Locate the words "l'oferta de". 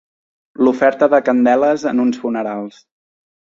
0.67-1.19